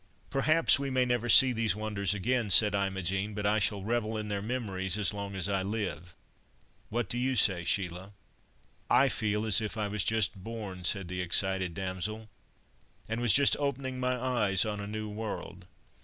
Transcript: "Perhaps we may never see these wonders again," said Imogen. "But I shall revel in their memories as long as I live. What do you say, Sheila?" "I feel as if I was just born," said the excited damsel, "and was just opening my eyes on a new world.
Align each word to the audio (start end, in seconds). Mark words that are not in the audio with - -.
"Perhaps 0.31 0.79
we 0.79 0.89
may 0.89 1.05
never 1.05 1.29
see 1.29 1.53
these 1.53 1.75
wonders 1.75 2.15
again," 2.15 2.49
said 2.49 2.73
Imogen. 2.73 3.35
"But 3.35 3.45
I 3.45 3.59
shall 3.59 3.83
revel 3.83 4.17
in 4.17 4.29
their 4.29 4.41
memories 4.41 4.97
as 4.97 5.13
long 5.13 5.35
as 5.35 5.47
I 5.47 5.61
live. 5.61 6.15
What 6.89 7.07
do 7.07 7.19
you 7.19 7.35
say, 7.35 7.63
Sheila?" 7.63 8.11
"I 8.89 9.09
feel 9.09 9.45
as 9.45 9.61
if 9.61 9.77
I 9.77 9.87
was 9.87 10.03
just 10.03 10.43
born," 10.43 10.85
said 10.85 11.07
the 11.07 11.21
excited 11.21 11.75
damsel, 11.75 12.31
"and 13.07 13.21
was 13.21 13.31
just 13.31 13.55
opening 13.57 13.99
my 13.99 14.15
eyes 14.19 14.65
on 14.65 14.79
a 14.79 14.87
new 14.87 15.07
world. 15.07 15.67